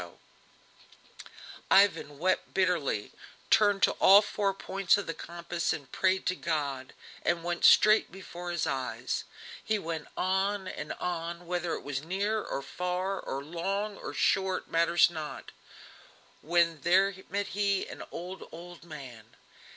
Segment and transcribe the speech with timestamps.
[1.69, 3.11] ]Ivan wept bitterly,
[3.51, 8.11] turned to all four points of the compass and prayed to God, and went straight
[8.11, 9.25] before his eyes.
[9.63, 14.67] He went on and on, whether it was near or far, or long or short,
[14.67, 15.51] matters not;
[16.41, 19.37] when there met him an old, old man.